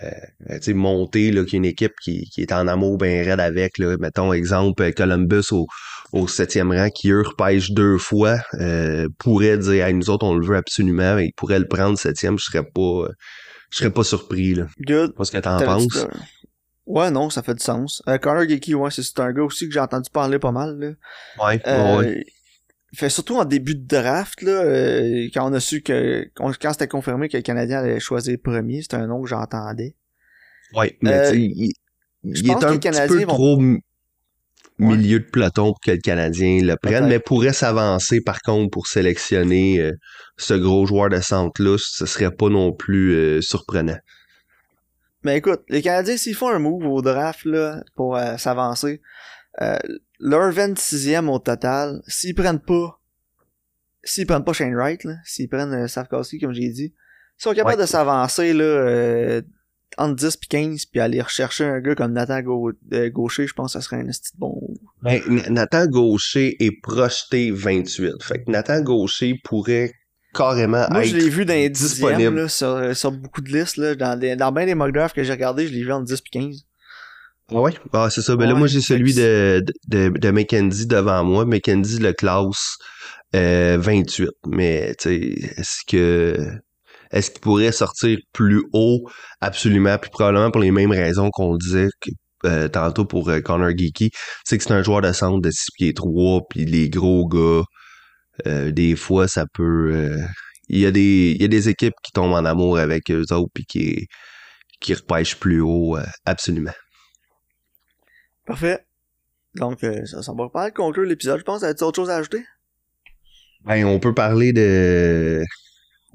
[0.01, 0.09] euh,
[0.55, 3.23] tu sais, monter, là, qu'il y a une équipe qui, qui est en amour bien
[3.23, 5.67] raide avec, là, mettons, exemple, Columbus au,
[6.13, 10.35] au septième rang, qui eux repêchent deux fois, euh, pourrait dire, hey, nous autres, on
[10.35, 13.07] le veut absolument, mais ils pourraient le prendre septième, je serais pas,
[13.69, 14.65] je serais pas surpris, là.
[14.85, 15.13] Good.
[15.15, 16.07] Pas ce que t'en penses.
[16.85, 18.01] Ouais, non, ça fait du sens.
[18.07, 21.45] Euh, Connor Geeky, ouais, c'est un gars aussi que j'ai entendu parler pas mal, là.
[21.45, 22.25] Ouais, Euh, ouais.
[22.95, 26.87] Fait surtout en début de draft, là, euh, quand on a su que, quand c'était
[26.87, 29.95] confirmé que le Canadien allait choisir premier, c'était un nom que j'entendais.
[30.75, 31.73] Ouais, mais Euh, tu sais, il,
[32.25, 33.61] je il est un petit peu vont- trop
[34.77, 38.87] milieu de peloton pour que le Canadien le prenne, mais pourrait s'avancer par contre pour
[38.87, 39.91] sélectionner
[40.37, 43.97] ce gros joueur de centre-là, ce serait pas non plus surprenant.
[45.23, 49.01] Mais écoute, les Canadiens, s'ils font un move au draft, là, pour euh, s'avancer,
[49.61, 49.77] euh,
[50.19, 52.99] leur 26e au total, s'ils prennent pas,
[54.03, 56.93] s'ils prennent pas Shane Wright, là, s'ils prennent euh, Safkowski, comme j'ai dit,
[57.39, 57.81] ils sont capables Ouais.
[57.81, 59.41] de s'avancer, là, euh,
[59.97, 63.53] entre 10 puis 15, puis aller rechercher un gars comme Nathan Gau- euh, Gaucher, je
[63.53, 64.59] pense que ça serait un petit bon.
[65.03, 68.21] Ben, Nathan Gaucher est projeté 28.
[68.23, 69.93] Fait que Nathan Gaucher pourrait
[70.33, 72.35] carrément Moi, être je l'ai vu dans les 10 disponible.
[72.35, 75.23] là, sur, sur beaucoup de listes, là, dans, des- dans bien des mock drafts que
[75.23, 76.57] j'ai regardé, je l'ai vu entre 10 puis 15.
[77.51, 77.73] Ah ouais?
[77.91, 78.35] Ah, c'est ça.
[78.35, 81.45] Ben là, moi, j'ai celui de, de, de McKenzie devant moi.
[81.45, 82.77] McKenzie le classe
[83.35, 84.29] euh, 28.
[84.47, 85.15] Mais, tu sais,
[85.57, 86.37] est-ce que
[87.11, 89.07] est-ce qu'il pourrait sortir plus haut?
[89.41, 89.97] Absolument.
[89.99, 92.09] Puis probablement pour les mêmes raisons qu'on disait que,
[92.47, 94.09] euh, tantôt pour euh, Connor Geeky.
[94.45, 97.63] C'est que c'est un joueur de centre de 6 pieds 3, puis les gros gars,
[98.47, 99.91] euh, des fois, ça peut...
[99.93, 100.17] euh,
[100.69, 103.25] il y a des il y a des équipes qui tombent en amour avec eux
[103.31, 104.07] autres puis qui
[104.79, 106.71] qui repêchent plus haut, euh, absolument.
[108.45, 108.79] Parfait.
[109.55, 111.63] Donc, ça, ça va pas conclure l'épisode, je pense.
[111.63, 112.43] As-tu autre chose à ajouter?
[113.65, 115.43] Ben, on peut parler de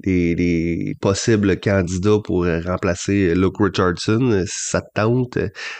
[0.03, 4.43] des, des possibles candidats pour remplacer Luke Richardson.
[4.47, 5.37] Ça te tente,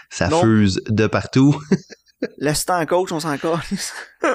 [0.09, 0.41] ça Non.
[0.41, 1.55] fuse de partout.
[2.37, 3.93] L'assistant coach, on s'en calisse.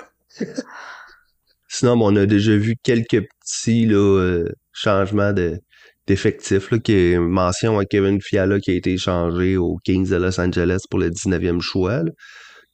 [1.77, 5.59] Sinon, on a déjà vu quelques petits là, euh, changements de
[6.07, 6.71] d'effectifs.
[6.71, 6.79] Là,
[7.19, 11.11] mention à Kevin Fiala qui a été échangé aux Kings de Los Angeles pour le
[11.11, 12.05] 19e choix.
[12.05, 12.13] là.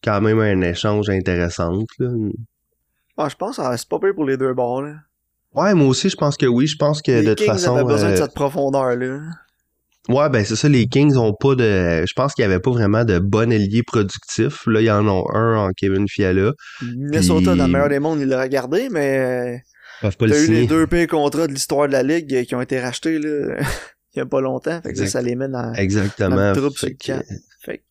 [0.05, 1.83] Quand même un échange intéressant.
[1.99, 2.09] Là.
[3.17, 4.85] Ah, je pense que c'est pas pire pour les deux bords.
[5.55, 6.67] Ouais, moi aussi, je pense que oui.
[6.67, 7.77] Je pense que les de toute Kings façon...
[7.77, 9.21] avaient besoin de euh, cette profondeur-là.
[10.11, 12.05] Ouais, ben c'est ça, les Kings ont pas de.
[12.05, 14.67] Je pense qu'il y avait pas vraiment de bon ailier productif.
[14.67, 16.53] Là, il y en a un en Kevin Fiala.
[16.83, 19.63] Minnesota, dans le meilleur des mondes, il l'a regardé, mais
[20.03, 22.61] Ils pas le eu les deux pires contrats de l'histoire de la Ligue qui ont
[22.61, 23.57] été rachetés, là,
[24.15, 24.81] il y a pas longtemps.
[24.83, 26.53] Fait que ça, ça les met dans, dans Exactement.
[26.53, 27.13] le Fait que.
[27.65, 27.83] Fait que,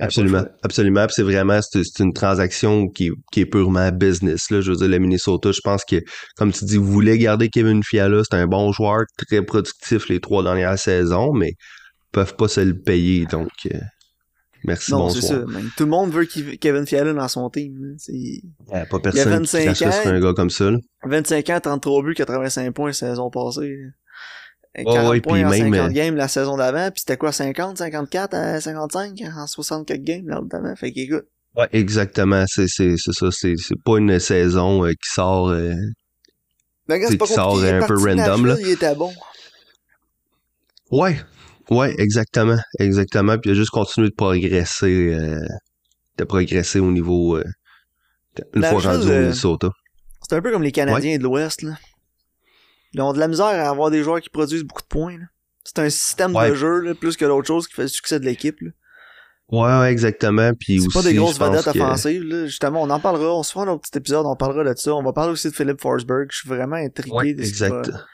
[0.00, 0.44] absolument.
[0.62, 1.06] Absolument.
[1.10, 4.50] C'est vraiment, c'est une transaction qui, est- qui est purement business.
[4.50, 4.60] Là.
[4.60, 5.96] Je veux dire, le Minnesota, je pense que,
[6.36, 10.20] comme tu dis, vous voulez garder Kevin Fiala, c'est un bon joueur, très productif les
[10.20, 13.26] trois dernières saisons, mais ils peuvent pas se le payer.
[13.26, 13.78] Donc, euh,
[14.64, 15.40] merci, Non, c'est bonsoir.
[15.52, 15.58] ça.
[15.76, 17.96] tout le monde veut Kevin Fiala dans son team.
[18.68, 20.14] Ouais, pas personne qui 25 cracherait sur ans.
[20.14, 20.70] un gars comme ça.
[20.70, 20.78] là.
[21.04, 23.68] 25 ans, 33 buts, 85 points saison passée.
[23.76, 23.88] là.
[24.78, 27.16] Ouais, 40 ouais, points puis en même, 50 euh, games la saison d'avant, puis c'était
[27.16, 30.76] quoi, 50, 54 à 55 en 64 games là d'avant.
[30.76, 32.44] Fait qu'écoute, Ouais, exactement.
[32.46, 33.28] C'est ça.
[33.32, 35.48] C'est pas une saison euh, qui sort.
[35.48, 35.74] euh,
[36.88, 38.56] C'est pas qui sort un peu random, là.
[38.60, 39.12] Il était bon.
[40.90, 41.20] Ouais,
[41.70, 43.38] ouais, exactement, exactement.
[43.38, 45.38] Puis il a juste continué de progresser, euh,
[46.18, 47.38] de progresser au niveau
[48.54, 49.70] une fois rendu au Minnesota.
[50.28, 51.78] C'est un peu comme les Canadiens de l'Ouest, là.
[52.92, 55.18] Ils ont de la misère à avoir des joueurs qui produisent beaucoup de points.
[55.64, 56.50] C'est un système Ouais.
[56.50, 58.56] de jeu, là, plus que d'autres choses qui fait le succès de l'équipe.
[59.52, 60.52] Ouais, ouais, exactement.
[60.58, 62.46] Puis C'est pas des grosses vedettes que- offensives, là.
[62.46, 63.34] Justement, on en parlera.
[63.34, 64.94] On se fera un autre petit épisode, on parlera de ça.
[64.94, 66.28] On va parler aussi de Philip Forsberg.
[66.30, 67.90] Je suis vraiment intrigué Ouais, de ce exact.
[67.90, 68.04] va-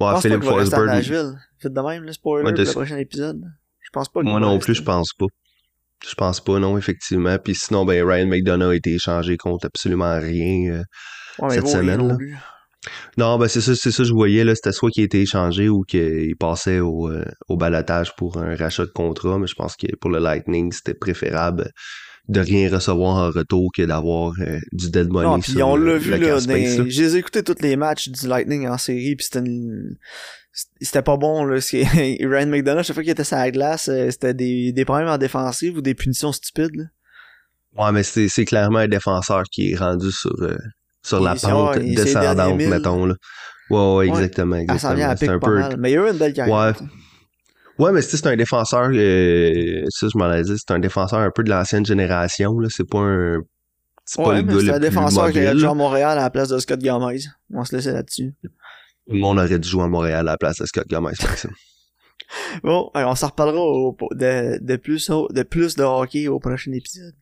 [0.00, 0.86] Ouais, à Forsberg.
[0.86, 1.32] Nashville.
[1.62, 3.40] Vite de même, le spoiler Ouais, de pour le prochain épisode.
[3.80, 5.26] Je pense pas qu'il Moi non plus, je pense pas.
[6.08, 7.36] Je pense pas, non, effectivement.
[7.38, 10.84] Puis sinon, ben Ryan McDonough a été échangé contre absolument rien.
[11.40, 12.16] euh, cette semaine, là.
[13.16, 15.68] Non, ben c'est ça, c'est ça, je voyais, là, c'était soit qu'il a été échangé
[15.68, 19.76] ou qu'il passait au, euh, au balotage pour un rachat de contrat, mais je pense
[19.76, 21.72] que pour le Lightning, c'était préférable
[22.28, 25.92] de rien recevoir en retour que d'avoir euh, du dead money Non, puis on l'a
[25.94, 26.38] le vu, là,
[26.86, 29.96] j'ai écouté tous les matchs du Lightning en série, puis c'était une...
[30.80, 31.60] C'était pas bon, là.
[31.72, 35.16] Ryan McDonough, chaque fois qu'il était sur la glace, euh, c'était des, des problèmes en
[35.16, 36.84] défensive ou des punitions stupides, là.
[37.76, 40.56] Ouais, mais c'est c'est clairement un défenseur qui est rendu sur, euh,
[41.02, 43.14] sur la pente ouais, descendante, mettons, là.
[43.70, 45.08] Ouais, ouais, exactement, Ah, vient exactement.
[45.10, 45.58] à C'est pic un pas peu...
[45.58, 45.76] mal.
[45.78, 46.56] Mais il a eu une belle carrière.
[46.56, 46.72] Ouais.
[47.78, 51.30] Ouais, mais c'est un défenseur, euh, ça, je m'en ai dit, c'est un défenseur un
[51.30, 52.68] peu de l'ancienne génération, là.
[52.70, 53.38] C'est pas un,
[54.04, 56.30] c'est pas Ouais, le c'est un défenseur qui aurait dû jouer à Montréal à la
[56.30, 57.20] place de Scott Gomez.
[57.52, 58.34] On se laisser là-dessus.
[58.42, 61.50] Tout le monde aurait dû jouer à Montréal à la place de Scott Gomez, Maxime.
[62.62, 66.38] Bon, alors on s'en reparlera au- de, de plus au- de plus de hockey au
[66.38, 67.14] prochain épisode.